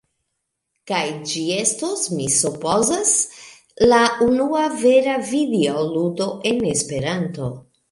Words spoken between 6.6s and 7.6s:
Esperanto.